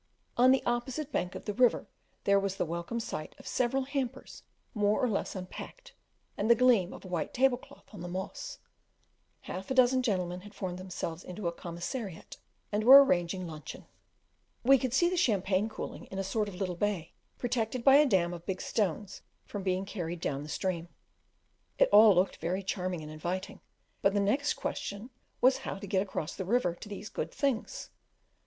On 0.35 0.49
the 0.49 0.63
opposite 0.65 1.11
bank 1.11 1.35
of 1.35 1.45
the 1.45 1.53
river 1.53 1.85
there 2.23 2.39
was 2.39 2.55
the 2.55 2.65
welcome 2.65 2.99
sight 2.99 3.35
of 3.37 3.45
several 3.45 3.83
hampers 3.83 4.41
more 4.73 4.99
or 4.99 5.07
less 5.07 5.35
unpacked, 5.35 5.93
and 6.35 6.49
the 6.49 6.55
gleam 6.55 6.91
of 6.91 7.05
a 7.05 7.07
white 7.07 7.35
tablecloth 7.35 7.87
on 7.93 8.01
the 8.01 8.07
moss. 8.07 8.57
Half 9.41 9.69
a 9.69 9.75
dozen 9.75 10.01
gentlemen 10.01 10.41
had 10.41 10.55
formed 10.55 10.79
themselves 10.79 11.23
into 11.23 11.47
a 11.47 11.51
commissariat, 11.51 12.37
and 12.71 12.83
were 12.83 13.05
arranging 13.05 13.45
luncheon. 13.45 13.85
We 14.63 14.79
could 14.79 14.91
see 14.91 15.07
the 15.07 15.17
champagne 15.17 15.69
cooling 15.69 16.05
in 16.05 16.17
a 16.17 16.23
sort 16.23 16.49
of 16.49 16.55
little 16.55 16.73
bay, 16.75 17.13
protected 17.37 17.83
by 17.83 17.97
a 17.97 18.07
dam 18.07 18.33
of 18.33 18.47
big 18.47 18.59
stones 18.59 19.21
from 19.45 19.61
being 19.61 19.85
carried 19.85 20.19
down 20.19 20.41
the 20.41 20.49
stream. 20.49 20.87
It 21.77 21.89
all 21.91 22.15
looked 22.15 22.37
very 22.37 22.63
charming 22.63 23.03
and 23.03 23.11
inviting, 23.11 23.59
but 24.01 24.15
the 24.15 24.19
next 24.19 24.53
question 24.55 25.11
was 25.41 25.57
how 25.59 25.75
to 25.77 25.85
get 25.85 26.01
across 26.01 26.35
the 26.35 26.43
river 26.45 26.73
to 26.73 26.89
these 26.89 27.07
good 27.07 27.31
things. 27.31 27.91